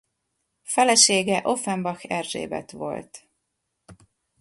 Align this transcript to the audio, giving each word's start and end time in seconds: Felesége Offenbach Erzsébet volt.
Felesége 0.63 1.39
Offenbach 1.43 2.11
Erzsébet 2.11 2.71
volt. 2.71 3.27